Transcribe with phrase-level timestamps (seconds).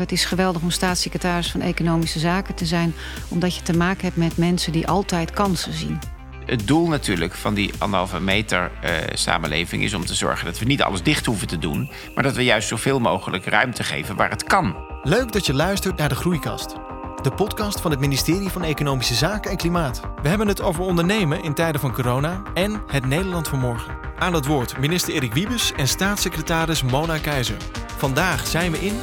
[0.00, 2.94] Het is geweldig om staatssecretaris van Economische Zaken te zijn,
[3.28, 5.98] omdat je te maken hebt met mensen die altijd kansen zien.
[6.46, 10.64] Het doel natuurlijk van die anderhalve meter uh, samenleving is om te zorgen dat we
[10.64, 14.30] niet alles dicht hoeven te doen, maar dat we juist zoveel mogelijk ruimte geven waar
[14.30, 14.76] het kan.
[15.02, 16.74] Leuk dat je luistert naar de Groeikast.
[17.22, 20.00] De podcast van het ministerie van Economische Zaken en Klimaat.
[20.22, 23.94] We hebben het over ondernemen in tijden van corona en het Nederland van morgen.
[24.18, 27.56] Aan het woord minister Erik Wiebes en staatssecretaris Mona Keizer.
[27.96, 29.00] Vandaag zijn we in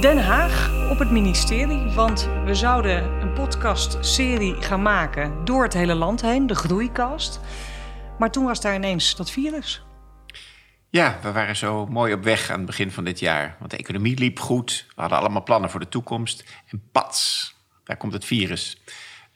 [0.00, 5.94] Den Haag op het ministerie, want we zouden een podcastserie gaan maken door het hele
[5.94, 7.40] land heen, de Groeikast.
[8.18, 9.84] Maar toen was daar ineens dat virus.
[10.90, 13.56] Ja, we waren zo mooi op weg aan het begin van dit jaar.
[13.58, 16.44] Want de economie liep goed, we hadden allemaal plannen voor de toekomst.
[16.66, 18.82] En pats, daar komt het virus.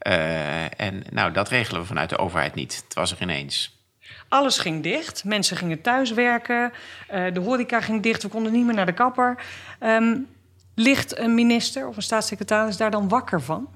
[0.06, 2.82] Uh, en nou, dat regelen we vanuit de overheid niet.
[2.84, 3.78] Het was er ineens.
[4.28, 5.24] Alles ging dicht.
[5.24, 6.72] Mensen gingen thuiswerken.
[7.12, 8.22] Uh, de horeca ging dicht.
[8.22, 9.42] We konden niet meer naar de kapper.
[9.80, 10.26] Um,
[10.80, 13.68] Ligt een minister of een staatssecretaris daar dan wakker van?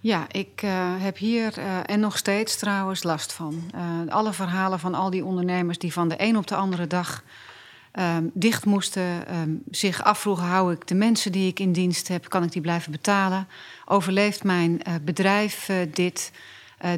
[0.00, 3.70] Ja, ik uh, heb hier uh, en nog steeds trouwens last van.
[3.74, 7.22] Uh, alle verhalen van al die ondernemers die van de een op de andere dag
[7.98, 12.28] um, dicht moesten, um, zich afvroegen: hou ik de mensen die ik in dienst heb,
[12.28, 13.48] kan ik die blijven betalen?
[13.84, 16.30] Overleeft mijn bedrijf dit?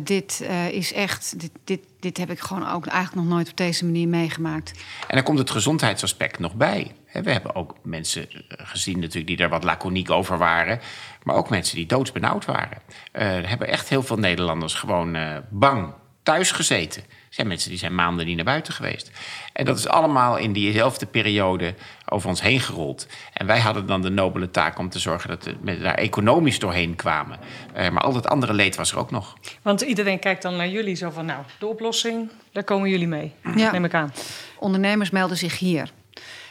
[0.03, 3.84] Dit is echt, dit, dit, dit heb ik gewoon ook eigenlijk nog nooit op deze
[3.84, 4.72] manier meegemaakt.
[5.06, 6.92] En dan komt het gezondheidsaspect nog bij.
[7.12, 10.81] We hebben ook mensen eh, gezien natuurlijk die daar wat laconiek over waren.
[11.22, 12.78] Maar ook mensen die doodsbenauwd waren.
[13.12, 15.17] Er hebben echt heel veel Nederlanders gewoon
[15.50, 17.03] bang thuis gezeten.
[17.31, 19.11] Er zijn mensen die zijn maanden niet naar buiten geweest.
[19.53, 21.75] En dat is allemaal in diezelfde periode
[22.09, 23.06] over ons heen gerold.
[23.33, 26.97] En wij hadden dan de nobele taak om te zorgen dat we daar economisch doorheen
[26.97, 27.39] kwamen.
[27.77, 29.37] Uh, maar al dat andere leed was er ook nog.
[29.62, 31.27] Want iedereen kijkt dan naar jullie zo van...
[31.27, 33.70] nou, de oplossing, daar komen jullie mee, ja.
[33.70, 34.12] neem ik aan.
[34.59, 35.91] Ondernemers melden zich hier.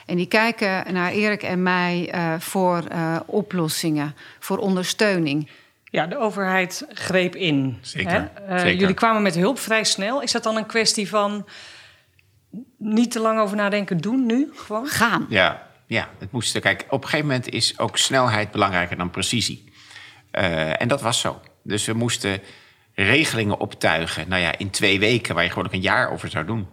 [0.06, 5.50] En die kijken naar Erik en mij uh, voor uh, oplossingen, voor ondersteuning.
[5.90, 7.78] Ja, de overheid greep in.
[7.82, 8.80] Zeker, uh, Zeker.
[8.80, 10.22] Jullie kwamen met hulp vrij snel.
[10.22, 11.48] Is dat dan een kwestie van
[12.78, 14.88] niet te lang over nadenken, doen nu gewoon?
[14.88, 15.26] Gaan.
[15.30, 16.60] Ja, ja het moest.
[16.60, 19.72] Kijk, op een gegeven moment is ook snelheid belangrijker dan precisie.
[20.32, 21.42] en dat was zo.
[21.64, 22.42] Dus we moesten
[22.94, 24.30] regelingen optuigen.
[24.30, 26.68] Nou ja, in twee weken, waar je gewoon ook een jaar over zou doen.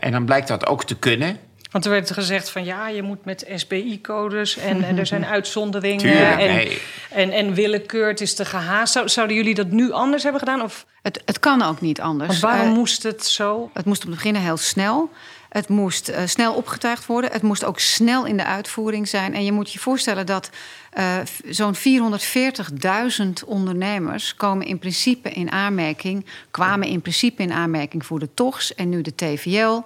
[0.00, 1.38] en dan blijkt dat ook te kunnen.
[1.76, 6.04] Want er werd gezegd van ja, je moet met SBI-codes en, en, er zijn uitzonderingen
[6.04, 6.82] Tuurlijk, en, nee.
[7.10, 8.92] en, en willekeur, het is te gehaast.
[8.92, 10.62] Zou, zouden jullie dat nu anders hebben gedaan?
[10.62, 10.86] Of?
[11.02, 12.28] Het, het kan ook niet anders.
[12.28, 13.70] Want waarom uh, moest het zo?
[13.74, 15.10] Het moest op het begin heel snel.
[15.48, 17.32] Het moest uh, snel opgetuigd worden.
[17.32, 19.34] Het moest ook snel in de uitvoering zijn.
[19.34, 20.50] En je moet je voorstellen dat
[20.98, 21.16] uh,
[21.48, 28.28] zo'n 440.000 ondernemers komen in principe in aanmerking, kwamen in principe in aanmerking voor de
[28.34, 29.82] TOGS en nu de TVL.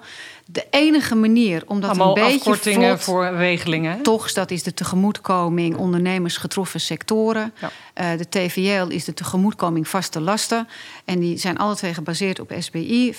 [0.53, 4.03] De enige manier om dat Allemaal een beetje afkortingen voor regelingen.
[4.03, 7.53] TOGS, dat is de tegemoetkoming ondernemers getroffen sectoren.
[7.61, 7.71] Ja.
[8.01, 10.69] Uh, de TVL is de tegemoetkoming vaste lasten.
[11.05, 13.15] En die zijn alle twee gebaseerd op SBI.
[13.15, 13.19] 440.000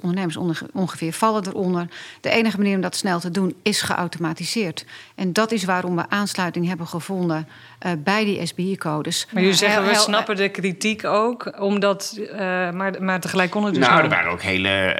[0.00, 0.36] ondernemers
[0.72, 1.88] ongeveer vallen eronder.
[2.20, 4.84] De enige manier om dat snel te doen is geautomatiseerd.
[5.14, 7.48] En dat is waarom we aansluiting hebben gevonden
[7.86, 9.26] uh, bij die SBI-codes.
[9.30, 12.38] Maar jullie zeggen, we snappen de kritiek ook, omdat, uh,
[12.70, 14.96] maar, maar tegelijk kon het dus Nou, er waren ook hele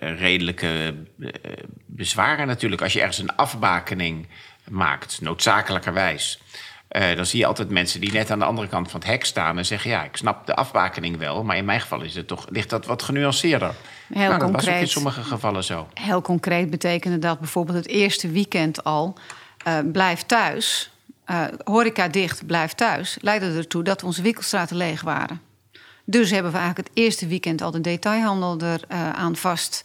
[0.00, 0.94] uh, redelijke
[1.86, 2.82] bezwaren natuurlijk.
[2.82, 4.26] Als je ergens een afbakening
[4.68, 6.40] maakt, noodzakelijkerwijs...
[6.96, 9.24] Uh, dan zie je altijd mensen die net aan de andere kant van het hek
[9.24, 12.26] staan en zeggen: Ja, ik snap de afbakening wel, maar in mijn geval is het
[12.26, 13.74] toch, ligt dat wat genuanceerder.
[14.08, 14.64] Heel nou, dat concreet.
[14.64, 15.88] was ook in sommige gevallen zo.
[15.94, 19.18] Heel concreet betekende dat bijvoorbeeld het eerste weekend al
[19.66, 20.90] uh, blijf thuis,
[21.26, 25.40] uh, horeca dicht, blijf thuis, leidde ertoe dat onze winkelstraten leeg waren.
[26.04, 29.84] Dus hebben we eigenlijk het eerste weekend al de detailhandel er uh, aan vast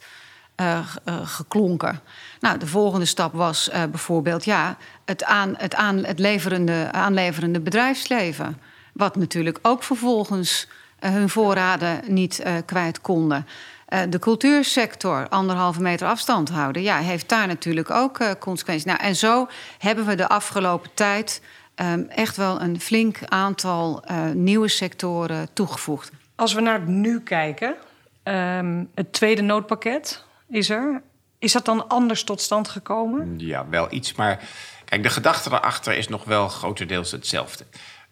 [1.24, 2.00] geklonken.
[2.40, 7.60] Nou, de volgende stap was uh, bijvoorbeeld ja, het, aan, het, aan, het leverende, aanleverende
[7.60, 8.60] bedrijfsleven.
[8.92, 10.68] Wat natuurlijk ook vervolgens
[10.98, 13.46] hun voorraden niet kwijt konden.
[14.08, 18.86] de cultuursector, anderhalve meter afstand houden, ja, heeft daar natuurlijk ook consequenties.
[18.86, 19.48] Nou, en zo
[19.78, 21.42] hebben we de afgelopen tijd
[21.76, 26.10] um, echt wel een flink aantal nieuwe sectoren toegevoegd.
[26.34, 27.74] Als we naar het nu kijken,
[28.24, 31.02] um, het tweede noodpakket is er.
[31.38, 33.38] Is dat dan anders tot stand gekomen?
[33.38, 34.14] Ja, wel iets.
[34.14, 34.48] Maar
[34.84, 37.64] kijk, de gedachte daarachter is nog wel grotendeels hetzelfde.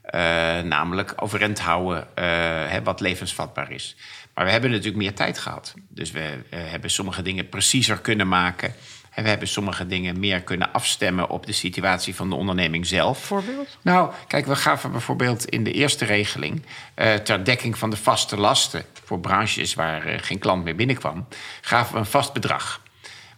[0.05, 0.21] Uh,
[0.61, 2.25] namelijk overeind houden uh,
[2.71, 3.97] hè, wat levensvatbaar is.
[4.35, 5.75] Maar we hebben natuurlijk meer tijd gehad.
[5.89, 8.75] Dus we uh, hebben sommige dingen preciezer kunnen maken.
[9.15, 13.19] En we hebben sommige dingen meer kunnen afstemmen op de situatie van de onderneming zelf.
[13.19, 13.79] Voorbeeld?
[13.83, 16.63] Nou, kijk, we gaven bijvoorbeeld in de eerste regeling
[16.97, 21.27] uh, ter dekking van de vaste lasten voor branches waar uh, geen klant meer binnenkwam,
[21.61, 22.83] gaven we een vast bedrag.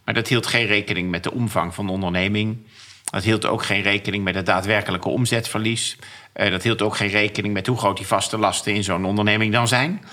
[0.04, 2.66] Maar dat hield geen rekening met de omvang van de onderneming.
[3.04, 5.96] Dat hield ook geen rekening met het daadwerkelijke omzetverlies.
[6.34, 9.52] Uh, dat hield ook geen rekening met hoe groot die vaste lasten in zo'n onderneming
[9.52, 10.04] dan zijn.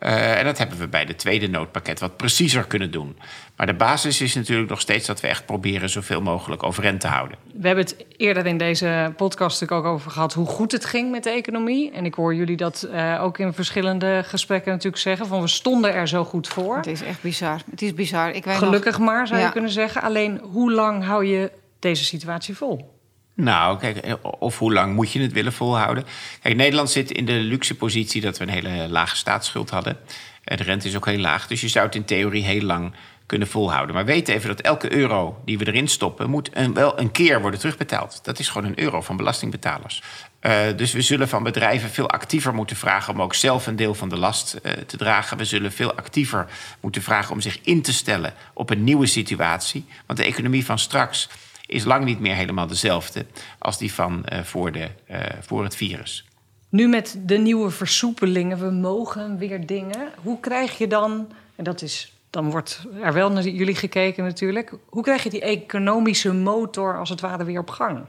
[0.00, 3.18] Uh, en dat hebben we bij de tweede noodpakket wat preciezer kunnen doen.
[3.56, 7.06] Maar de basis is natuurlijk nog steeds dat we echt proberen zoveel mogelijk overeind te
[7.06, 7.38] houden.
[7.54, 11.10] We hebben het eerder in deze podcast natuurlijk ook over gehad hoe goed het ging
[11.10, 11.92] met de economie.
[11.92, 15.94] En ik hoor jullie dat uh, ook in verschillende gesprekken natuurlijk zeggen: van we stonden
[15.94, 16.76] er zo goed voor.
[16.76, 17.60] Het is echt bizar.
[17.70, 18.30] Het is bizar.
[18.30, 19.06] Ik weet Gelukkig nog...
[19.06, 19.46] maar zou ja.
[19.46, 20.02] je kunnen zeggen.
[20.02, 22.99] Alleen hoe lang hou je deze situatie vol?
[23.40, 26.04] Nou, kijk, of hoe lang moet je het willen volhouden?
[26.42, 29.96] Kijk, Nederland zit in de luxe positie dat we een hele lage staatsschuld hadden.
[30.44, 32.92] De rente is ook heel laag, dus je zou het in theorie heel lang
[33.26, 33.94] kunnen volhouden.
[33.94, 36.30] Maar weet even dat elke euro die we erin stoppen...
[36.30, 38.20] moet wel een keer worden terugbetaald.
[38.22, 40.02] Dat is gewoon een euro van belastingbetalers.
[40.40, 43.14] Uh, dus we zullen van bedrijven veel actiever moeten vragen...
[43.14, 45.36] om ook zelf een deel van de last te dragen.
[45.36, 46.46] We zullen veel actiever
[46.80, 48.34] moeten vragen om zich in te stellen...
[48.54, 49.84] op een nieuwe situatie.
[50.06, 51.28] Want de economie van straks
[51.70, 53.26] is lang niet meer helemaal dezelfde
[53.58, 56.24] als die van uh, voor, de, uh, voor het virus.
[56.68, 60.12] Nu met de nieuwe versoepelingen, we mogen weer dingen.
[60.22, 64.72] Hoe krijg je dan, en dat is, dan wordt er wel naar jullie gekeken natuurlijk.
[64.88, 68.04] Hoe krijg je die economische motor als het ware weer op gang?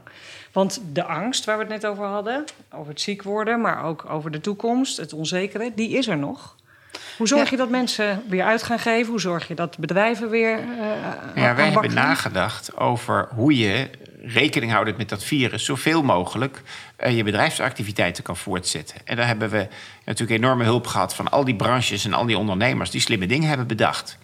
[0.52, 4.04] Want de angst waar we het net over hadden, over het ziek worden, maar ook
[4.08, 6.56] over de toekomst, het onzekere, die is er nog.
[7.16, 9.10] Hoe zorg je dat mensen weer uit gaan geven?
[9.10, 10.58] Hoe zorg je dat bedrijven weer.
[10.58, 13.90] Uh, ja, wij hebben nagedacht over hoe je
[14.24, 16.62] rekening houdend met dat virus zoveel mogelijk
[17.04, 18.96] uh, je bedrijfsactiviteiten kan voortzetten.
[19.04, 19.68] En daar hebben we
[20.04, 23.48] natuurlijk enorme hulp gehad van al die branches en al die ondernemers die slimme dingen
[23.48, 24.18] hebben bedacht.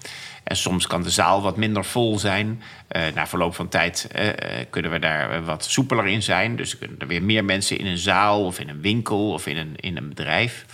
[0.44, 2.62] En soms kan de zaal wat minder vol zijn.
[2.97, 4.29] Uh, na verloop van tijd uh,
[4.70, 6.56] kunnen we daar wat soepeler in zijn.
[6.56, 9.56] Dus kunnen er weer meer mensen in een zaal of in een winkel of in
[9.56, 10.65] een, in een bedrijf.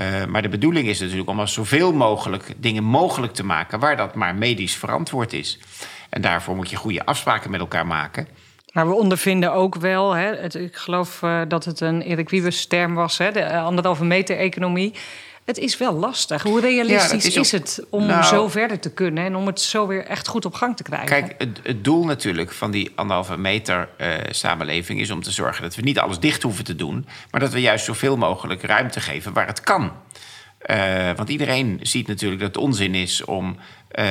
[0.00, 3.96] Uh, maar de bedoeling is natuurlijk om als zoveel mogelijk dingen mogelijk te maken waar
[3.96, 5.58] dat maar medisch verantwoord is.
[6.08, 8.28] En daarvoor moet je goede afspraken met elkaar maken.
[8.72, 12.94] Maar we ondervinden ook wel, hè, ik geloof uh, dat het een Erik Wiebes term
[12.94, 14.94] was, hè, de anderhalve meter economie.
[15.46, 16.42] Het is wel lastig.
[16.42, 19.60] Hoe realistisch ja, is, is, het om nou, zo verder te kunnen en om het
[19.60, 21.06] zo weer echt goed op gang te krijgen?
[21.06, 25.62] Kijk, het, het doel natuurlijk van die anderhalve meter uh, samenleving is om te zorgen
[25.62, 29.00] dat we niet alles dicht hoeven te doen, maar dat we juist zoveel mogelijk ruimte
[29.00, 29.92] geven waar het kan.
[30.66, 33.56] Uh, want iedereen ziet natuurlijk dat het onzin is om
[33.92, 34.04] uh,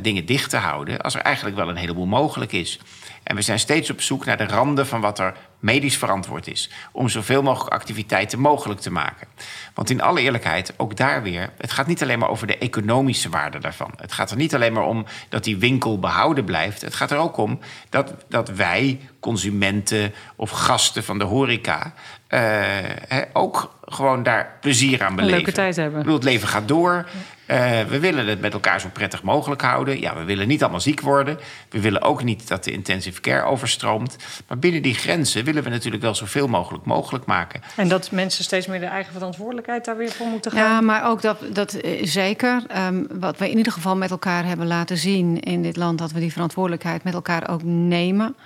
[0.00, 2.78] dingen dicht te houden, als er eigenlijk wel een heleboel mogelijk is.
[3.22, 6.70] En we zijn steeds op zoek naar de randen van wat er medisch verantwoord is.
[6.92, 9.26] Om zoveel mogelijk activiteiten mogelijk te maken.
[9.74, 13.28] Want in alle eerlijkheid, ook daar weer, het gaat niet alleen maar over de economische
[13.28, 13.92] waarde daarvan.
[13.96, 16.80] Het gaat er niet alleen maar om dat die winkel behouden blijft.
[16.80, 21.94] Het gaat er ook om dat, dat wij, consumenten of gasten van de horeca,
[22.28, 25.38] uh, ook gewoon daar plezier aan beleven.
[25.38, 26.12] Een leuke tijd hebben.
[26.12, 27.06] het leven gaat door.
[27.46, 30.00] Uh, we willen het met elkaar zo prettig mogelijk houden.
[30.00, 31.38] Ja, we willen niet allemaal ziek worden.
[31.68, 34.16] We willen ook niet dat de intensive care overstroomt.
[34.48, 37.60] Maar binnen die grenzen willen we natuurlijk wel zoveel mogelijk mogelijk maken.
[37.76, 40.60] En dat mensen steeds meer de eigen verantwoordelijkheid daar weer voor moeten gaan.
[40.60, 42.62] Ja, maar ook dat, dat zeker.
[42.76, 46.12] Um, wat we in ieder geval met elkaar hebben laten zien in dit land, dat
[46.12, 48.36] we die verantwoordelijkheid met elkaar ook nemen.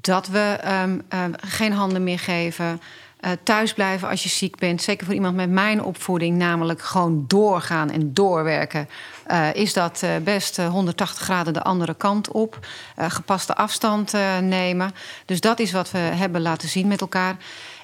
[0.00, 2.80] Dat we um, um, geen handen meer geven.
[3.26, 4.82] Uh, thuis blijven als je ziek bent.
[4.82, 8.88] Zeker voor iemand met mijn opvoeding, namelijk gewoon doorgaan en doorwerken.
[9.30, 12.66] Uh, is dat uh, best 180 graden de andere kant op.
[12.96, 14.94] gepaste afstand nemen.
[15.24, 17.36] Dus dat is wat we hebben laten zien met elkaar.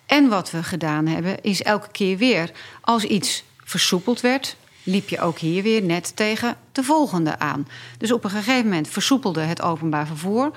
[0.06, 5.20] En wat we gedaan hebben, is elke keer weer als iets versoepeld werd, liep je
[5.20, 7.68] ook hier weer net tegen de volgende aan.
[7.98, 10.50] Dus op een gegeven moment versoepelde het openbaar vervoer.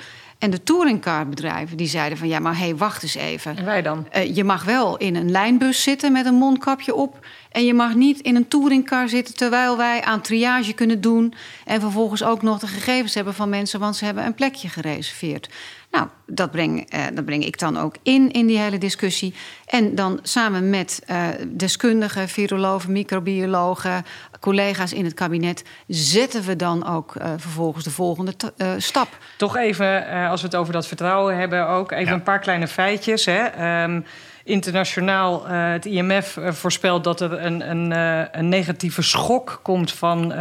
[0.46, 3.58] En de touringcarbedrijven die zeiden van ja, maar hé, hey, wacht eens even.
[3.58, 4.08] En wij dan?
[4.16, 7.25] Uh, je mag wel in een lijnbus zitten met een mondkapje op.
[7.52, 11.34] En je mag niet in een touringcar zitten terwijl wij aan triage kunnen doen.
[11.66, 15.50] En vervolgens ook nog de gegevens hebben van mensen, want ze hebben een plekje gereserveerd.
[15.96, 19.34] Nou, dat breng, uh, dat breng ik dan ook in, in die hele discussie.
[19.66, 24.06] En dan samen met uh, deskundigen, virologen, microbiologen,
[24.40, 29.08] collega's in het kabinet, zetten we dan ook uh, vervolgens de volgende uh, stap.
[29.38, 32.14] Toch even, uh, als we het over dat vertrouwen hebben, ook even ja.
[32.14, 33.25] een paar kleine feitjes.
[33.25, 33.84] Hè.
[33.84, 34.06] Um,
[34.44, 37.92] internationaal, het IMF voorspelt dat er een, een,
[38.40, 40.34] een negatieve schok komt van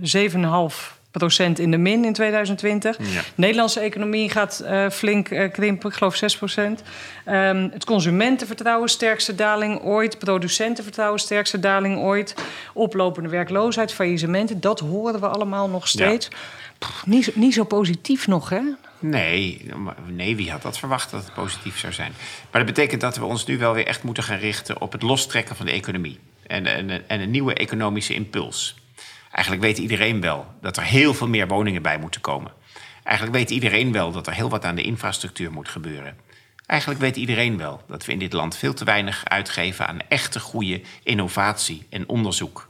[0.00, 2.98] 7,5 procent in de min in 2020.
[2.98, 3.04] Ja.
[3.04, 6.82] De Nederlandse economie gaat uh, flink uh, krimpen, ik geloof 6 procent.
[7.28, 10.18] Um, het consumentenvertrouwen, sterkste daling ooit.
[10.18, 12.34] Producentenvertrouwen, sterkste daling ooit.
[12.74, 16.28] Oplopende werkloosheid, faillissementen, dat horen we allemaal nog steeds.
[16.30, 16.36] Ja.
[16.78, 18.60] Pff, niet, niet zo positief nog, hè?
[18.98, 19.70] Nee,
[20.06, 22.12] nee, wie had dat verwacht dat het positief zou zijn?
[22.50, 25.02] Maar dat betekent dat we ons nu wel weer echt moeten gaan richten op het
[25.02, 26.18] lostrekken van de economie.
[26.46, 28.74] En, en, en een nieuwe economische impuls.
[29.36, 32.52] Eigenlijk weet iedereen wel dat er heel veel meer woningen bij moeten komen.
[33.04, 36.16] Eigenlijk weet iedereen wel dat er heel wat aan de infrastructuur moet gebeuren.
[36.66, 40.40] Eigenlijk weet iedereen wel dat we in dit land veel te weinig uitgeven aan echte
[40.40, 42.66] goede innovatie en onderzoek.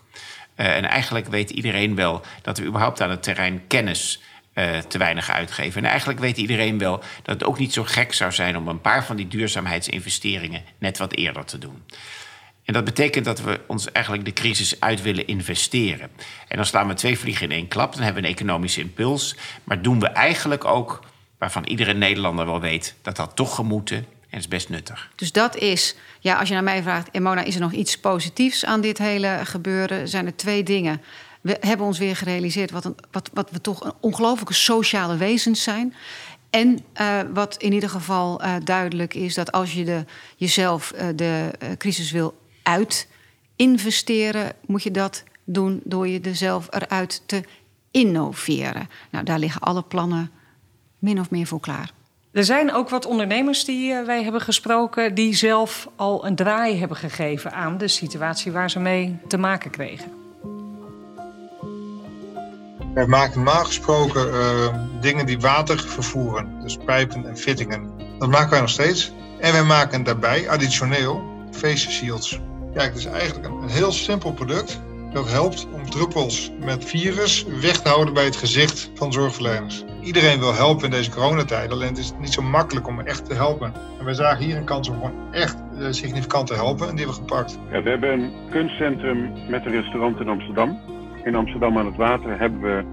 [0.57, 4.23] Uh, en eigenlijk weet iedereen wel dat we überhaupt aan het terrein kennis
[4.55, 5.85] uh, te weinig uitgeven.
[5.85, 8.81] En eigenlijk weet iedereen wel dat het ook niet zo gek zou zijn om een
[8.81, 11.83] paar van die duurzaamheidsinvesteringen net wat eerder te doen.
[12.67, 16.11] En dat betekent dat we ons eigenlijk de crisis uit willen investeren.
[16.49, 17.95] En dan slaan we twee vliegen in één klap.
[17.95, 19.37] Dan hebben we een economische impuls.
[19.65, 21.05] Maar doen we eigenlijk ook
[21.39, 24.07] waarvan iedere Nederlander wel weet dat dat toch gemoeten.
[24.31, 25.11] En is best nuttig.
[25.15, 28.65] Dus dat is, ja, als je naar mij vraagt, Emona, is er nog iets positiefs
[28.65, 30.09] aan dit hele gebeuren?
[30.09, 31.03] Zijn er twee dingen.
[31.41, 35.95] We hebben ons weer gerealiseerd wat, wat, wat we toch een ongelooflijke sociale wezens zijn.
[36.51, 40.05] En uh, wat in ieder geval uh, duidelijk is, dat als je de,
[40.37, 42.35] jezelf uh, de crisis wil
[42.67, 43.09] uit
[43.57, 47.43] investeren, moet je dat doen door je er zelf eruit te
[47.91, 48.89] innoveren.
[49.11, 50.31] Nou, daar liggen alle plannen
[50.99, 51.91] min of meer voor klaar.
[52.33, 56.79] Er zijn ook wat ondernemers die uh, wij hebben gesproken, die zelf al een draai
[56.79, 60.13] hebben gegeven aan de situatie waar ze mee te maken kregen.
[62.95, 67.91] Wij maken normaal gesproken uh, dingen die water vervoeren, dus pijpen en fittingen.
[68.19, 69.13] Dat maken wij nog steeds.
[69.41, 72.41] En wij maken daarbij additioneel face shields.
[72.76, 74.80] Kijk, het is eigenlijk een, heel simpel product
[75.12, 79.85] dat helpt om druppels met virus weg te houden bij het gezicht van zorgverleners.
[80.02, 83.35] Iedereen wil helpen in deze coronatijd, alleen het is niet zo makkelijk om echt te
[83.35, 83.73] helpen.
[83.99, 87.04] En wij zagen hier een kans om gewoon echt uh, significant te helpen en die
[87.04, 87.59] hebben we gepakt.
[87.71, 90.78] Ja, we hebben een kunstcentrum met een restaurant in Amsterdam.
[91.25, 92.85] In Amsterdam aan het water hebben we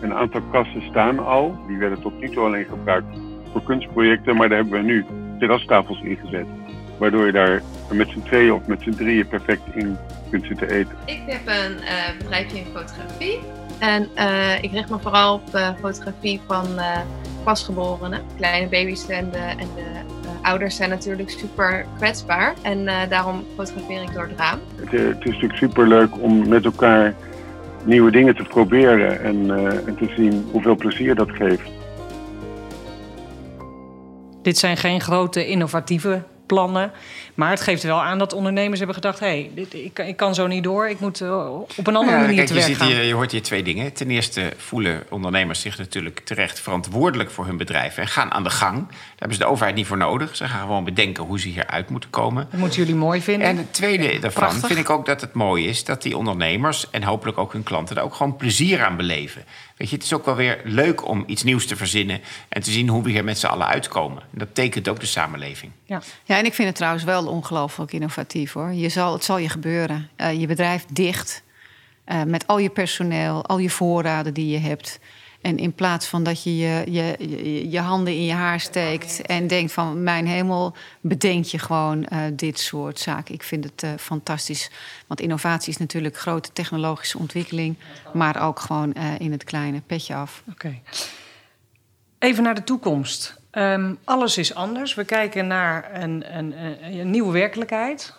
[0.00, 1.58] een aantal kassen staan al.
[1.66, 3.16] Die werden tot nu toe alleen gebruikt
[3.52, 5.04] voor kunstprojecten, maar daar hebben we nu
[5.38, 6.46] terrastafels ingezet.
[7.00, 9.96] Waardoor je daar met z'n tweeën of met z'n drieën perfect in
[10.30, 10.96] kunt zitten eten.
[11.04, 13.38] Ik heb een uh, bedrijfje in fotografie.
[13.78, 16.66] En uh, ik richt me vooral op uh, fotografie van
[17.44, 18.22] pasgeborenen.
[18.36, 19.82] Kleine baby's en de, en de
[20.42, 22.54] ouders zijn natuurlijk super kwetsbaar.
[22.62, 24.58] En daarom fotografeer ik door het raam.
[24.76, 27.14] Het, het, is natuurlijk super leuk om met elkaar
[27.84, 29.50] nieuwe dingen te proberen en,
[29.86, 31.70] en te zien hoeveel plezier dat geeft.
[34.42, 36.92] Dit zijn geen grote innovatieve plannen.
[37.34, 39.20] Maar het geeft wel aan dat ondernemers hebben gedacht...
[39.20, 42.16] hé, hey, dit, ik, ik, kan zo niet door, ik moet uh, op een andere
[42.16, 42.84] ja, manier kijk, te je.
[42.84, 43.92] Hier, je hoort hier twee dingen.
[43.92, 47.96] Ten eerste voelen ondernemers zich natuurlijk terecht verantwoordelijk voor hun bedrijf...
[47.96, 48.88] en gaan aan de gang.
[48.88, 50.36] Daar hebben ze de overheid niet voor nodig.
[50.36, 52.48] Ze gaan gewoon bedenken hoe ze hieruit moeten komen.
[52.50, 53.48] Dat moeten jullie mooi vinden.
[53.48, 54.66] En het tweede daarvan Prachtig.
[54.66, 55.84] vind ik ook dat het mooi is...
[55.84, 57.96] dat die ondernemers en hopelijk ook hun klanten...
[57.96, 59.44] er ook gewoon plezier aan beleven.
[59.80, 62.20] Weet je, het is ook wel weer leuk om iets nieuws te verzinnen...
[62.48, 64.22] en te zien hoe we hier met z'n allen uitkomen.
[64.22, 65.72] En dat tekent ook de samenleving.
[65.84, 66.02] Ja.
[66.24, 68.72] ja, en ik vind het trouwens wel ongelooflijk innovatief hoor.
[68.72, 70.08] Je zal, het zal je gebeuren.
[70.16, 71.42] Uh, je bedrijf dicht.
[72.06, 74.98] Uh, met al je personeel, al je voorraden die je hebt.
[75.40, 79.46] En in plaats van dat je je, je, je, handen in je haar steekt en
[79.46, 83.34] denkt van mijn hemel, bedenk je gewoon uh, dit soort zaken.
[83.34, 84.70] Ik vind het uh, fantastisch.
[85.06, 87.76] Want innovatie is natuurlijk grote technologische ontwikkeling,
[88.12, 90.42] maar ook gewoon uh, in het kleine petje af.
[90.50, 90.80] Oké.
[92.18, 93.38] Even naar de toekomst.
[93.52, 94.94] Um, alles is anders.
[94.94, 96.54] We kijken naar een, een,
[96.98, 98.14] een, nieuwe werkelijkheid.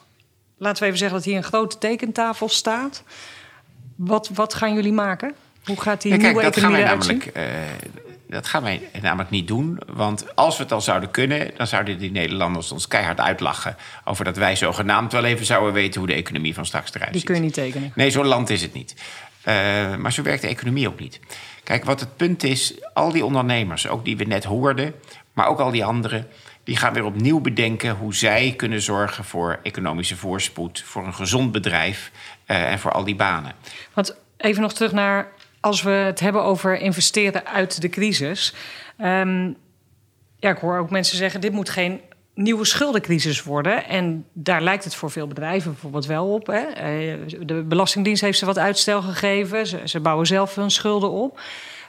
[0.57, 3.03] Laten we even zeggen dat hier een grote tekentafel staat.
[3.95, 5.35] Wat, wat gaan jullie maken?
[5.65, 7.44] Hoe gaat die ja, kijk, nieuwe dat gaan wij namelijk, uh,
[8.27, 9.80] Dat gaan wij namelijk niet doen.
[9.88, 11.51] Want als we het al zouden kunnen...
[11.58, 13.75] dan zouden die Nederlanders ons keihard uitlachen...
[14.06, 16.00] over dat wij zogenaamd wel even zouden weten...
[16.00, 17.30] hoe de economie van straks eruit Die ziet.
[17.30, 17.91] kun je niet tekenen.
[17.96, 18.96] Nee, zo'n land is het niet.
[19.48, 21.20] Uh, maar zo werkt de economie ook niet.
[21.63, 22.74] Kijk, wat het punt is...
[22.94, 24.94] al die ondernemers, ook die we net hoorden...
[25.34, 26.27] maar ook al die anderen...
[26.63, 27.96] die gaan weer opnieuw bedenken...
[27.96, 30.84] hoe zij kunnen zorgen voor economische voorspoed...
[30.86, 32.12] voor een gezond bedrijf
[32.48, 33.51] uh, en voor al die banen.
[33.94, 35.27] Want even nog terug naar
[35.62, 38.53] als we het hebben over investeren uit de crisis.
[38.98, 39.56] Um,
[40.39, 42.01] ja, ik hoor ook mensen zeggen: dit moet geen
[42.34, 43.86] nieuwe schuldencrisis worden.
[43.86, 46.48] En daar lijkt het voor veel bedrijven bijvoorbeeld wel op.
[46.48, 46.65] Hè.
[47.46, 49.89] De Belastingdienst heeft ze wat uitstel gegeven.
[49.89, 51.39] Ze, bouwen zelf hun schulden op.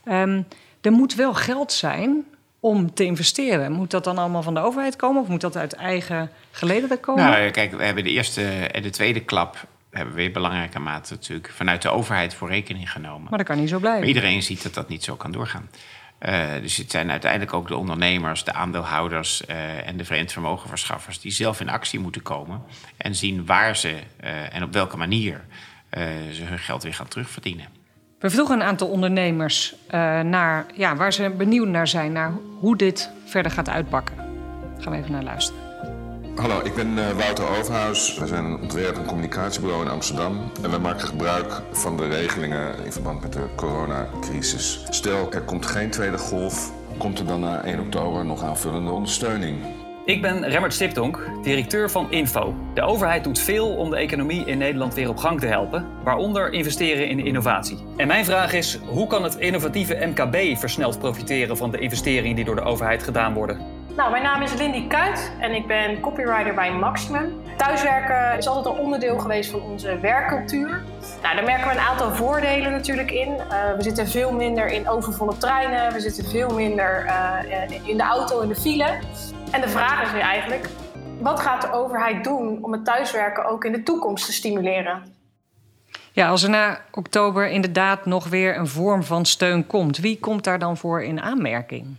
[0.08, 0.46] Um,
[0.80, 2.24] er moet wel geld zijn
[2.60, 3.72] om te investeren.
[3.72, 7.24] Moet dat dan allemaal van de overheid komen of moet dat uit eigen gelederen komen?
[7.24, 11.12] Nou, kijk, we hebben de eerste en de tweede klap hebben we in belangrijke mate
[11.12, 13.28] natuurlijk vanuit de overheid voor rekening genomen.
[13.28, 14.00] Maar dat kan niet zo blijven.
[14.00, 15.68] Maar iedereen ziet dat dat niet zo kan doorgaan.
[16.20, 21.20] Uh, dus het zijn uiteindelijk ook de ondernemers, de aandeelhouders uh, en de vreemd vermogenverschaffers
[21.20, 22.62] die zelf in actie moeten komen
[22.96, 23.88] en zien waar ze
[24.24, 25.40] uh, en op welke manier
[26.32, 27.66] ze hun geld weer gaan terugverdienen.
[28.18, 29.74] We vroegen een aantal ondernemers
[30.22, 34.16] naar ja, waar ze benieuwd naar zijn, naar hoe dit verder gaat uitpakken.
[34.16, 35.61] Daar gaan we even naar luisteren.
[36.36, 38.18] Hallo, ik ben uh, Wouter Overhuis.
[38.18, 40.50] We zijn een ontwerp- en communicatiebureau in Amsterdam.
[40.62, 44.84] En we maken gebruik van de regelingen in verband met de coronacrisis.
[44.88, 46.72] Stel, er komt geen tweede golf.
[46.98, 49.56] komt er dan na 1 oktober nog aanvullende ondersteuning.
[50.04, 52.54] Ik ben Remmert Stipdonk, directeur van Info.
[52.74, 56.52] De overheid doet veel om de economie in Nederland weer op gang te helpen, waaronder
[56.52, 57.78] investeren in innovatie.
[57.96, 62.44] En mijn vraag is: hoe kan het innovatieve MKB versneld profiteren van de investeringen die
[62.44, 63.81] door de overheid gedaan worden?
[63.96, 67.42] Nou, mijn naam is Lindy Kuit en ik ben copywriter bij Maximum.
[67.56, 70.84] Thuiswerken is altijd een onderdeel geweest van onze werkcultuur.
[71.22, 73.28] Nou, daar merken we een aantal voordelen natuurlijk in.
[73.28, 78.02] Uh, we zitten veel minder in overvolle treinen, we zitten veel minder uh, in de
[78.02, 78.98] auto in de file.
[79.50, 80.68] En de vraag is nu eigenlijk,
[81.20, 85.02] wat gaat de overheid doen om het thuiswerken ook in de toekomst te stimuleren?
[86.12, 90.44] Ja, als er na oktober inderdaad nog weer een vorm van steun komt, wie komt
[90.44, 91.96] daar dan voor in aanmerking?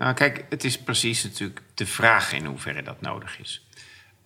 [0.00, 3.66] Nou, kijk, het is precies natuurlijk de vraag in hoeverre dat nodig is.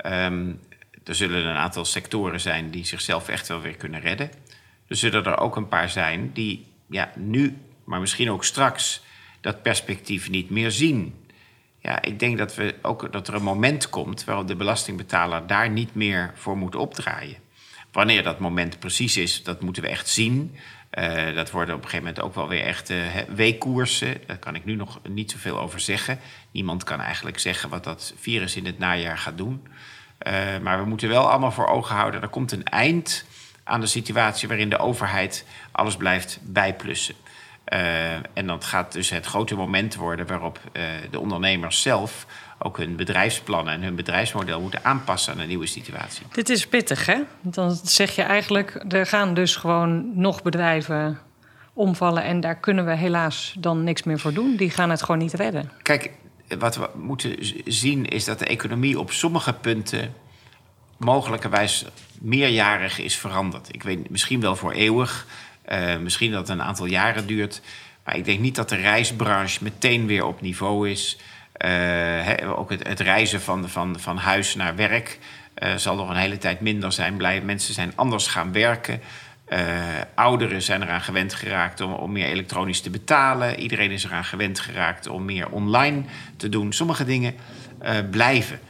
[0.07, 0.61] Um,
[1.04, 4.31] er zullen een aantal sectoren zijn die zichzelf echt wel weer kunnen redden.
[4.88, 9.02] Er zullen er ook een paar zijn die ja, nu, maar misschien ook straks,
[9.40, 11.26] dat perspectief niet meer zien.
[11.78, 15.71] Ja, ik denk dat, we ook, dat er een moment komt waarop de belastingbetaler daar
[15.71, 17.37] niet meer voor moet opdraaien.
[17.93, 20.57] Wanneer dat moment precies is, dat moeten we echt zien.
[20.98, 24.16] Uh, dat worden op een gegeven moment ook wel weer echt uh, weekkoersen.
[24.26, 26.18] Daar kan ik nu nog niet zoveel over zeggen.
[26.50, 29.66] Niemand kan eigenlijk zeggen wat dat virus in het najaar gaat doen.
[30.26, 30.32] Uh,
[30.62, 32.22] maar we moeten wel allemaal voor ogen houden...
[32.22, 33.24] er komt een eind
[33.64, 37.14] aan de situatie waarin de overheid alles blijft bijplussen.
[38.34, 40.60] En dat gaat dus het grote moment worden waarop
[41.10, 42.26] de ondernemers zelf
[42.64, 46.26] ook hun bedrijfsplannen en hun bedrijfsmodel moeten aanpassen aan een nieuwe situatie.
[46.33, 47.21] Dit is pittig, hè?
[47.40, 51.18] Dan zeg je eigenlijk, er gaan dus gewoon nog bedrijven
[51.73, 54.56] omvallen en daar kunnen we helaas dan niks meer voor doen.
[54.56, 55.71] Die gaan het gewoon niet redden.
[55.83, 56.11] Kijk,
[56.59, 60.14] wat we moeten zien is dat de economie op sommige punten
[60.97, 61.85] mogelijkerwijs
[62.21, 63.75] meerjarig is veranderd.
[63.75, 65.26] Ik weet misschien wel voor eeuwig.
[65.68, 67.61] Uh, misschien dat het een aantal jaren duurt.
[68.04, 71.18] Maar ik denk niet dat de reisbranche meteen weer op niveau is.
[71.66, 75.18] He, ook het, het, reizen van, van, van huis naar werk
[75.59, 77.16] uh, zal nog een hele tijd minder zijn.
[77.16, 79.00] Blij, mensen zijn anders gaan werken.
[80.14, 83.59] ouderen zijn eraan gewend geraakt om meer elektronisch te betalen.
[83.59, 86.03] Iedereen is eraan gewend geraakt om meer online
[86.37, 86.72] te doen.
[86.72, 87.35] Sommige dingen
[88.11, 88.61] blijven.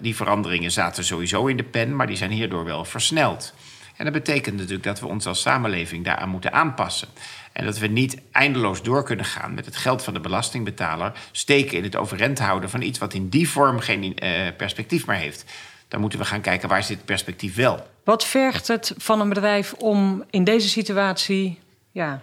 [0.00, 3.54] die veranderingen zaten sowieso in de pen, maar die zijn hierdoor wel versneld.
[3.98, 7.08] En dat betekent natuurlijk dat we ons als samenleving daaraan moeten aanpassen.
[7.52, 11.76] En dat we niet eindeloos door kunnen gaan met het geld van de belastingbetaler steken
[11.76, 15.44] in het overeind houden van iets wat in die vorm geen uh, perspectief meer heeft.
[15.88, 17.86] Dan moeten we gaan kijken waar zit het perspectief wel.
[18.04, 21.58] Wat vergt het van een bedrijf om in deze situatie
[21.90, 22.22] ja,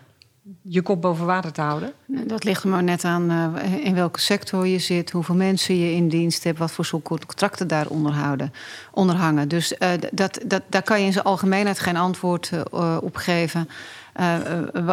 [0.62, 1.94] je kop boven water te houden?
[2.06, 5.94] Dat ligt er maar net aan uh, in welke sector je zit, hoeveel mensen je
[5.94, 8.54] in dienst hebt, wat voor soort contracten daar onderhouden,
[8.92, 9.48] onderhangen.
[9.48, 13.70] Dus uh, dat, dat, daar kan je in zijn algemeenheid geen antwoord uh, op geven.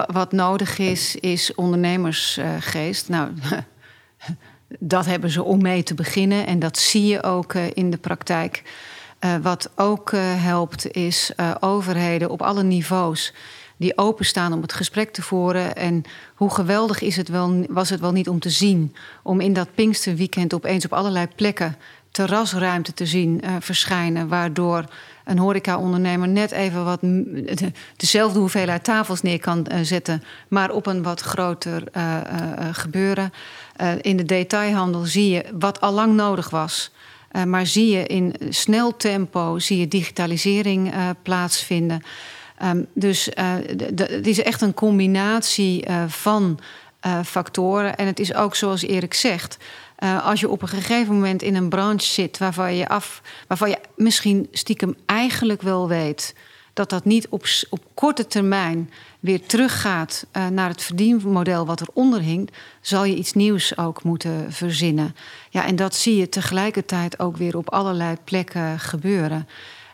[0.06, 3.08] wat nodig is, is ondernemersgeest.
[3.08, 3.30] nou,
[4.78, 8.62] dat hebben ze om mee te beginnen en dat zie je ook in de praktijk.
[9.42, 13.32] wat ook helpt, is overheden op alle niveaus
[13.76, 15.76] die openstaan om het gesprek te voeren.
[15.76, 16.02] En
[16.34, 19.74] hoe geweldig is het wel, was het wel niet om te zien, om in dat
[19.74, 21.76] Pinksterweekend opeens op allerlei plekken
[22.12, 24.84] terrasruimte te zien uh, verschijnen, waardoor
[25.24, 27.00] een horecaondernemer net even wat
[27.96, 32.16] dezelfde hoeveelheid tafels neer kan uh, zetten, maar op een wat groter uh,
[32.72, 33.32] gebeuren.
[34.00, 36.92] in de detailhandel zie je wat al lang nodig was.
[37.46, 42.02] maar zie je in snel tempo zie je digitalisering plaatsvinden.
[42.64, 43.54] Um, dus uh,
[43.96, 46.58] het is echt een combinatie uh, van
[47.06, 47.96] uh, factoren.
[47.96, 49.56] En het is ook zoals Erik zegt.
[50.22, 53.78] als je op een gegeven moment in een branche zit waarvan je, af, waarvan je
[53.96, 56.34] misschien stiekem eigenlijk wel weet
[56.72, 62.50] dat dat niet op, op korte termijn weer teruggaat naar het verdienmodel wat eronder hing,
[62.80, 65.16] zal je iets nieuws ook moeten verzinnen.
[65.50, 69.48] Ja, en dat zie je tegelijkertijd ook weer op allerlei plekken gebeuren.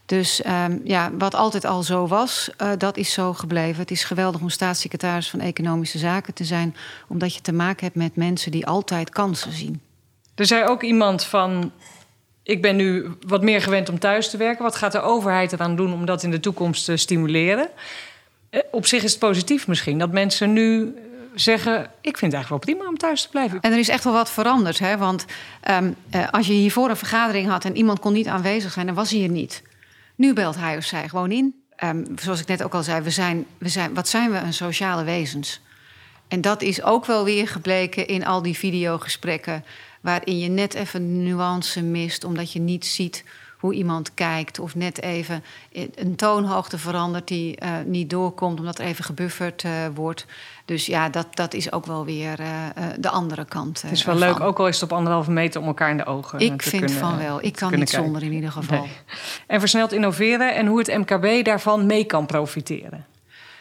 [0.08, 3.80] Dus um, ja, wat altijd al zo was, uh, dat is zo gebleven.
[3.80, 6.76] Het is geweldig om staatssecretaris van Economische Zaken te zijn,
[7.08, 9.80] omdat je te maken hebt met mensen die altijd kansen zien.
[10.34, 11.72] Er zei ook iemand van.
[12.42, 14.62] Ik ben nu wat meer gewend om thuis te werken.
[14.64, 17.68] Wat gaat de overheid eraan doen om dat in de toekomst te stimuleren?
[18.50, 20.94] Eh, op zich is het positief misschien dat mensen nu
[21.34, 23.60] zeggen: Ik vind het eigenlijk wel prima om thuis te blijven.
[23.60, 24.78] En er is echt wel wat veranderd.
[24.78, 24.96] Hè?
[24.96, 25.24] Want
[25.70, 28.94] um, uh, als je hiervoor een vergadering had en iemand kon niet aanwezig zijn, dan
[28.94, 29.62] was hij er niet.
[30.18, 31.54] Nu belt hij of zij gewoon in.
[31.84, 34.54] Um, zoals ik net ook al zei, we zijn, we zijn, wat zijn we een
[34.54, 35.60] sociale wezens?
[36.28, 39.64] En dat is ook wel weer gebleken in al die videogesprekken...
[40.00, 43.24] waarin je net even nuance mist, omdat je niet ziet
[43.58, 44.58] hoe iemand kijkt.
[44.58, 45.44] Of net even
[45.94, 50.26] een toonhoogte verandert die uh, niet doorkomt omdat er even gebufferd uh, wordt.
[50.64, 52.46] Dus ja, dat, dat is ook wel weer uh,
[52.98, 53.82] de andere kant.
[53.82, 56.06] het is wel leuk, ook al is het op anderhalve meter om elkaar in de
[56.06, 57.42] ogen Ik vind kunnen, van wel.
[57.42, 58.04] Ik kan niet kijken.
[58.04, 58.80] zonder in ieder geval.
[58.80, 58.90] Nee.
[59.46, 63.06] En versneld innoveren en hoe het MKB daarvan mee kan profiteren.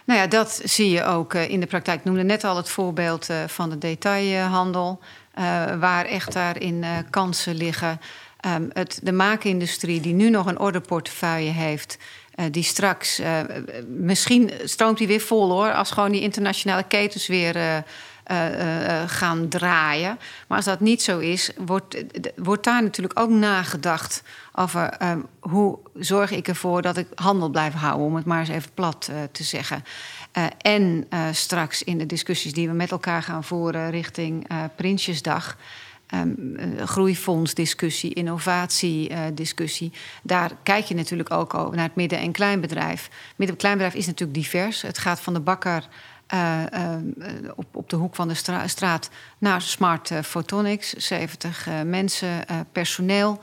[0.05, 1.99] Nou ja, dat zie je ook in de praktijk.
[1.99, 4.99] Ik noemde net al het voorbeeld van de detailhandel.
[5.79, 7.99] waar echt daarin kansen liggen.
[8.45, 11.97] Um, het, de maakindustrie, die nu nog een orderportefeuille heeft,
[12.35, 13.39] uh, die straks, uh,
[13.87, 17.77] misschien stroomt die weer vol hoor, als gewoon die internationale ketens weer uh,
[19.07, 20.19] gaan draaien.
[20.47, 22.03] Maar als dat niet zo is, wordt,
[22.35, 24.23] wordt daar natuurlijk ook nagedacht
[24.53, 28.49] over ehm, hoe zorg ik ervoor dat ik handel blijf houden, om het maar eens
[28.49, 29.83] even plat te zeggen.
[30.57, 35.57] en straks in de discussies die we met elkaar gaan voeren richting Prinsjesdag
[36.13, 39.91] um, groeifondsdiscussie, innovatiediscussie.
[40.23, 43.09] Daar kijk je natuurlijk ook naar het midden- en kleinbedrijf.
[43.35, 44.81] Midden- en kleinbedrijf is natuurlijk divers.
[44.81, 45.87] Het gaat van de bakker
[46.33, 46.95] uh, uh,
[47.55, 50.93] op, op de hoek van de stra straat naar Smart Photonics.
[50.93, 53.41] 70 mensen, personeel.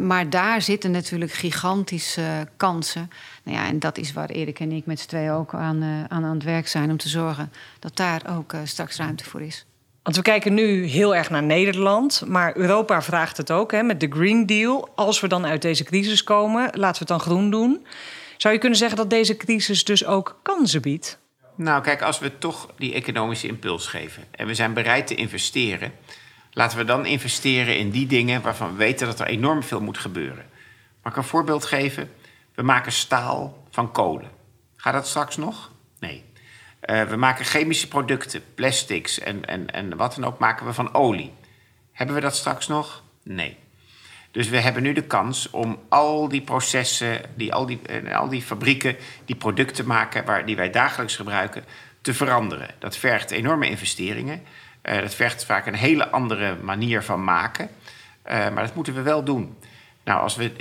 [0.00, 3.10] maar daar zitten natuurlijk gigantische kansen.
[3.42, 6.24] Nou ja, en dat is waar Erik en ik met z'n tweeën ook aan, aan,
[6.24, 6.90] aan het werk zijn...
[6.90, 9.66] om te zorgen dat daar ook straks ruimte voor is.
[10.04, 14.00] Want we kijken nu heel erg naar Nederland, maar Europa vraagt het ook hè, met
[14.00, 14.88] de Green Deal.
[14.94, 17.86] Als we dan uit deze crisis komen, laten we het dan groen doen.
[18.36, 21.18] Zou je kunnen zeggen dat deze crisis dus ook kansen biedt?
[21.54, 25.92] Nou, kijk, als we toch die economische impuls geven en we zijn bereid te investeren,
[26.52, 29.98] laten we dan investeren in die dingen waarvan we weten dat er enorm veel moet
[29.98, 30.44] gebeuren.
[31.02, 32.10] Mag ik een voorbeeld geven?
[32.54, 34.30] We maken staal van kolen.
[34.76, 35.70] Gaat dat straks nog?
[36.86, 40.94] Uh, we maken chemische producten, plastics en, en, en wat dan ook maken we van
[40.94, 41.32] olie.
[41.92, 43.02] Hebben we dat straks nog?
[43.22, 43.56] Nee.
[44.30, 48.28] Dus we hebben nu de kans om al die processen, die, al, die, uh, al
[48.28, 51.64] die fabrieken die producten maken waar, die wij dagelijks gebruiken,
[52.00, 52.68] te veranderen.
[52.78, 54.42] Dat vergt enorme investeringen.
[54.82, 57.68] Uh, dat vergt vaak een hele andere manier van maken.
[58.24, 59.56] maar dat moeten we wel doen.
[60.04, 60.52] Nou, als we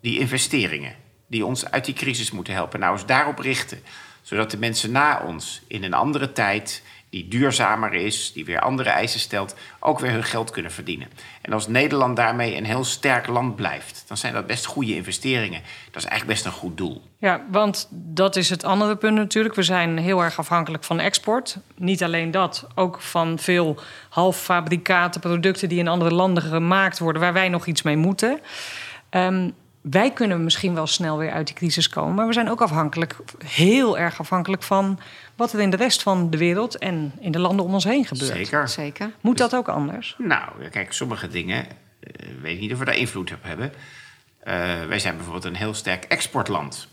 [0.00, 0.94] die investeringen
[1.26, 3.82] die ons uit die crisis moeten helpen, nou eens daarop richten
[4.22, 8.90] zodat de mensen na ons in een andere tijd, die duurzamer is, die weer andere
[8.90, 11.08] eisen stelt, ook weer hun geld kunnen verdienen.
[11.40, 15.62] En als Nederland daarmee een heel sterk land blijft, dan zijn dat best goede investeringen.
[15.90, 17.02] Dat is eigenlijk best een goed doel.
[17.18, 19.54] Ja, want dat is het andere punt natuurlijk.
[19.54, 21.56] We zijn heel erg afhankelijk van export.
[21.76, 27.32] Niet alleen dat, ook van veel halffabrikaten, producten die in andere landen gemaakt worden, waar
[27.32, 28.40] wij nog iets mee moeten.
[29.10, 32.14] Um, wij kunnen misschien wel snel weer uit die crisis komen.
[32.14, 34.98] Maar we zijn ook afhankelijk, heel erg afhankelijk van
[35.36, 38.04] wat er in de rest van de wereld en in de landen om ons heen
[38.04, 38.32] gebeurt.
[38.32, 38.68] Zeker.
[38.68, 39.10] Zeker.
[39.20, 40.14] Moet dat ook anders?
[40.18, 43.72] Nou, kijk, sommige dingen, uh, weet ik niet of we daar invloed op hebben.
[44.44, 44.54] Uh,
[44.86, 46.88] wij zijn bijvoorbeeld een heel sterk exportland.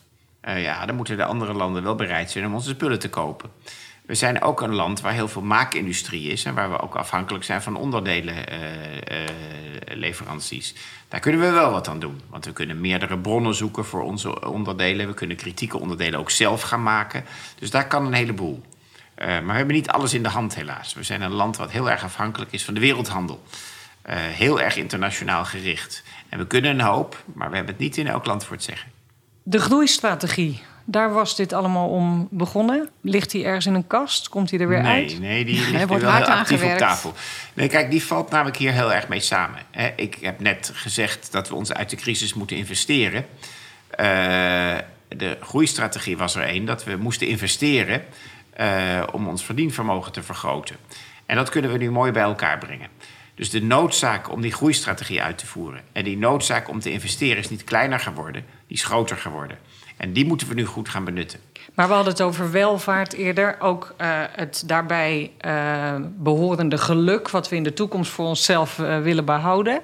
[0.48, 3.50] Uh, ja, dan moeten de andere landen wel bereid zijn om onze spullen te kopen.
[4.10, 7.44] We zijn ook een land waar heel veel maakindustrie is en waar we ook afhankelijk
[7.44, 10.72] zijn van onderdelenleveranties.
[10.72, 13.86] Uh, uh, Daar kunnen we wel wat aan doen, want we kunnen meerdere bronnen zoeken
[13.86, 15.08] voor onze onderdelen.
[15.08, 17.26] We kunnen kritieke onderdelen ook zelf gaan maken.
[17.60, 18.62] Dus daar kan een heleboel.
[19.18, 20.94] Uh, maar we hebben niet alles in de hand, helaas.
[20.94, 23.44] We zijn een land wat heel erg afhankelijk is van de wereldhandel.
[24.12, 26.04] heel erg internationaal gericht.
[26.30, 28.66] En we kunnen een hoop, maar we hebben het niet in elk land voor het
[28.66, 28.92] zeggen.
[29.44, 30.62] De groeistrategie
[30.92, 32.90] daar was dit allemaal om begonnen.
[33.02, 34.30] Ligt hij ergens in een kast?
[34.30, 35.20] Komt hij er weer nee, uit?
[35.20, 37.14] Nee, die ligt wordt wel heel actief op tafel.
[37.54, 39.60] Nee, kijk, die valt namelijk hier heel erg mee samen.
[39.96, 43.26] Ik heb net gezegd dat we ons uit de crisis moeten investeren.
[43.92, 44.06] Uh,
[45.08, 48.04] de groeistrategie was er één, dat we moesten investeren...
[48.60, 50.76] Uh, om ons verdienvermogen te vergroten.
[51.26, 52.88] En dat kunnen we nu mooi bij elkaar brengen.
[53.36, 55.82] Dus de noodzaak om die groeistrategie uit te voeren...
[55.92, 59.58] en die noodzaak om te investeren is niet kleiner geworden, die is groter geworden.
[60.00, 61.40] En die moeten we nu goed gaan benutten.
[61.74, 63.56] Maar we hadden het over welvaart eerder.
[63.60, 69.02] Ook uh, het daarbij uh, behorende geluk, wat we in de toekomst voor onszelf uh,
[69.02, 69.76] willen behouden.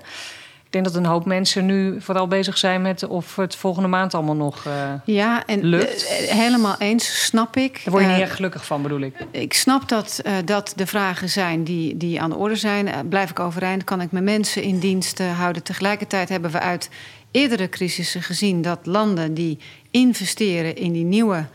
[0.65, 4.13] Ik denk dat een hoop mensen nu vooral bezig zijn met of het volgende maand
[4.13, 4.67] allemaal nog
[5.05, 6.07] ja, en lukt.
[6.29, 7.81] helemaal eens, snap ik.
[7.83, 9.15] Daar word je niet erg gelukkig van, bedoel ik.
[9.31, 13.09] Ik snap dat dat de vragen zijn die, die aan de orde zijn.
[13.09, 13.83] blijf ik overeind?
[13.83, 15.63] Kan ik mijn mensen in dienst houden?
[15.63, 16.89] Tegelijkertijd hebben we uit
[17.35, 19.57] eerdere crisissen gezien dat landen die
[19.91, 21.45] investeren in die nieuwe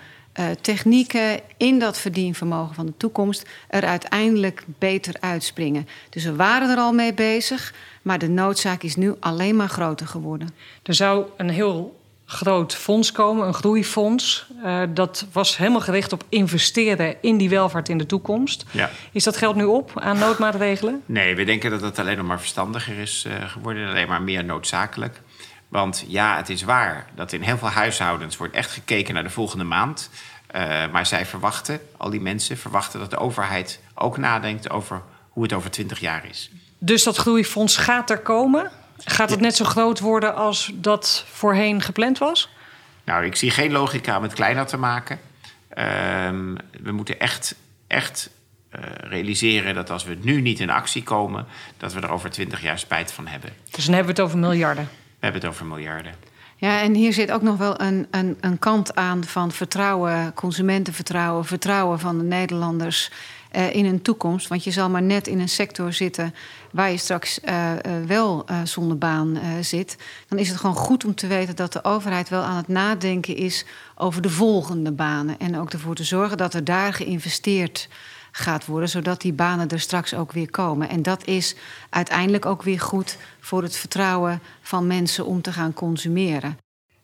[0.41, 5.89] uh, technieken, in dat verdienvermogen van de toekomst, er uiteindelijk beter uitspringen.
[6.11, 10.07] Dus we waren er al mee bezig, maar de noodzaak is nu alleen maar groter
[10.07, 10.49] geworden.
[10.83, 14.47] Er zou een heel groot fonds komen, een groeifonds.
[14.65, 18.65] Uh, dat was helemaal gericht op investeren in die welvaart in de toekomst.
[18.71, 18.91] Ja.
[19.13, 21.03] Is dat geld nu op aan noodmaatregelen?
[21.07, 24.45] Nee, we denken dat het alleen nog maar verstandiger is uh, geworden, alleen maar meer
[24.45, 25.21] noodzakelijk.
[25.71, 29.31] Want ja, het is waar dat in heel veel huishoudens wordt echt gekeken naar de
[29.31, 30.11] volgende maand.
[30.57, 35.43] Uh, maar zij verwachten, al die mensen verwachten dat de overheid ook nadenkt over hoe
[35.43, 36.51] het over 20 jaar is.
[36.79, 38.71] Dus dat groeifonds gaat er komen?
[39.05, 42.51] Gaat het net zo groot worden als dat voorheen gepland was?
[43.05, 45.21] Nou, ik zie geen logica om het kleiner te maken.
[45.71, 45.85] Uh,
[46.83, 47.55] we moeten echt,
[47.87, 48.31] echt
[48.73, 52.63] uh, realiseren dat als we nu niet in actie komen, dat we er over 20
[52.63, 53.51] jaar spijt van hebben.
[53.71, 54.89] Dus dan hebben we het over miljarden.
[55.21, 56.15] We hebben het over miljarden.
[56.57, 61.45] Ja, en hier zit ook nog wel een, een, een kant aan van vertrouwen, consumentenvertrouwen,
[61.45, 63.11] vertrouwen van de Nederlanders
[63.57, 64.49] uh, in een toekomst.
[64.49, 66.35] Want je zal maar net in een sector zitten
[66.71, 69.97] waar je straks uh, uh, wel zonder baan zit.
[70.29, 73.37] Dan is het gewoon goed om te weten dat de overheid wel aan het nadenken
[73.37, 75.39] is over de volgende banen.
[75.39, 77.89] En ook ervoor te zorgen dat er daar geïnvesteerd
[78.33, 80.89] gaat worden, zodat die banen er straks ook weer komen.
[80.89, 81.55] En dat is
[81.91, 86.59] uiteindelijk ook weer goed voor het vertrouwen van mensen om te gaan consumeren.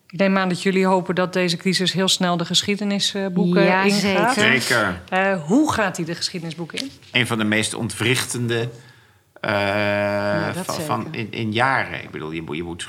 [0.06, 4.34] Ik neem aan dat jullie hopen dat deze crisis heel snel de geschiedenisboeken ja, ingaat.
[4.34, 4.60] Zeker.
[4.60, 5.02] Zeker.
[5.12, 6.90] Uh, hoe gaat hij de geschiedenisboeken in?
[7.12, 8.70] Een van de meest ontwrichtende
[9.42, 12.02] uh, ja, van, van in, in, jaren.
[12.02, 12.88] Ik bedoel, je, je moet.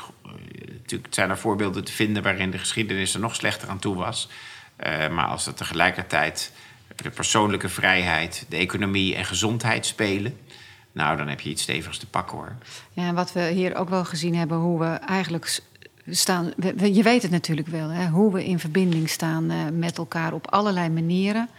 [0.77, 4.29] Natuurlijk zijn er voorbeelden te vinden waarin de geschiedenis er nog slechter aan toe was.
[4.87, 6.51] Uh, maar als er tegelijkertijd
[7.03, 10.37] de persoonlijke vrijheid, de economie en gezondheid spelen.
[10.91, 12.55] Nou, dan heb je iets stevigs te pakken hoor.
[12.93, 15.61] Ja, en wat we hier ook wel gezien hebben, hoe we eigenlijk
[16.09, 16.53] staan.
[16.91, 20.51] Je weet het natuurlijk wel, hè, hoe we in verbinding staan uh, met elkaar op
[20.51, 21.49] allerlei manieren.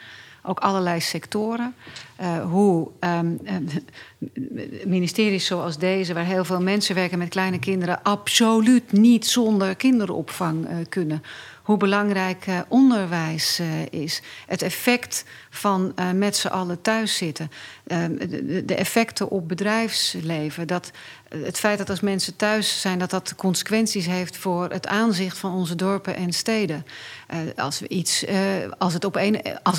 [0.42, 1.74] Ook allerlei sectoren.
[2.20, 3.40] Uh, hoe um,
[4.84, 10.66] ministeries zoals deze, waar heel veel mensen werken met kleine kinderen, absoluut niet zonder kinderopvang
[10.88, 11.22] kunnen
[11.68, 14.22] hoe belangrijk uh, onderwijs uh, is.
[14.46, 17.50] Het effect van uh, met z'n allen thuis zitten.
[17.84, 20.66] De, de, effecten op bedrijfsleven.
[20.66, 20.90] Dat,
[21.28, 25.54] het feit dat als mensen thuis zijn, dat dat consequenties heeft voor het aanzicht van
[25.54, 26.86] onze dorpen en steden.
[27.56, 28.24] als we iets,
[28.78, 29.78] als het op een, als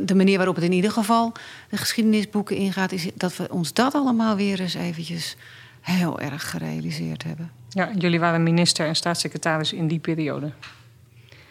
[0.00, 1.32] de manier waarop het in ieder geval
[1.68, 5.36] de geschiedenisboeken ingaat, is dat we ons dat allemaal weer eens eventjes
[5.80, 7.50] heel erg gerealiseerd hebben.
[7.68, 10.52] Ja, jullie waren minister en staatssecretaris in die periode.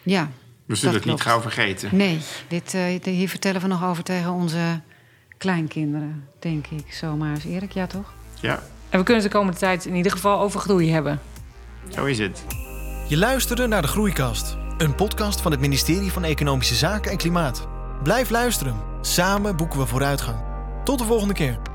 [0.02, 0.30] Ja.
[0.66, 1.88] We zullen het niet gauw vergeten.
[1.92, 4.80] Nee, dit, uh, hier vertellen we nog over tegen onze
[5.38, 6.92] kleinkinderen, denk ik.
[6.92, 8.12] Zomaar eens Erik, ja toch?
[8.40, 8.62] Ja.
[8.88, 11.20] En we kunnen het de komende tijd in ieder geval over groei hebben.
[11.88, 12.44] Zo is het.
[13.08, 17.68] Je luisterde naar de Groeikast, een podcast van het ministerie van Economische Zaken en Klimaat.
[18.02, 18.76] Blijf luisteren.
[19.00, 20.38] Samen boeken we vooruitgang.
[20.84, 21.69] Tot de volgende keer.